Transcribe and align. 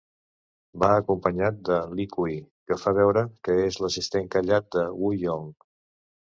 Va 0.83 0.87
acompanyat 1.01 1.59
de 1.69 1.77
Li 1.99 2.07
Kui, 2.15 2.33
que 2.71 2.79
fa 2.85 2.95
veure 3.01 3.25
que 3.49 3.61
és 3.69 3.81
l'assistent 3.85 4.33
callat 4.39 4.75
de 4.81 4.91
Wu 5.05 5.17
Yong. 5.29 5.57